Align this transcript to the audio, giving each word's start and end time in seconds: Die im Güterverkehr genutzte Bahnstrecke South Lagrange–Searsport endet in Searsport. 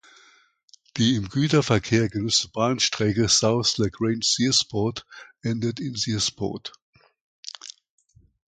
Die 0.97 1.13
im 1.15 1.29
Güterverkehr 1.29 2.09
genutzte 2.09 2.49
Bahnstrecke 2.49 3.29
South 3.29 3.77
Lagrange–Searsport 3.77 5.05
endet 5.43 5.79
in 5.79 5.95
Searsport. 5.95 6.73